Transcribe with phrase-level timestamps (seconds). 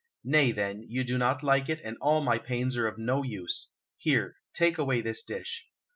[0.23, 3.67] Nay, then, you do not like it, and all my pains are of no use.
[3.99, 5.67] Here, take away this dish."